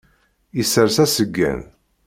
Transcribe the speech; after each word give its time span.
Isers 0.61 0.97
aseggan. 1.03 1.61